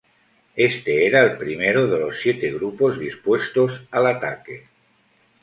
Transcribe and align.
Este 0.71 1.05
era 1.05 1.21
el 1.21 1.37
primero 1.37 1.85
de 1.85 1.99
los 1.99 2.17
siete 2.21 2.51
grupos 2.51 2.97
dispuestos 2.97 3.83
al 3.91 4.07
ataque. 4.07 4.63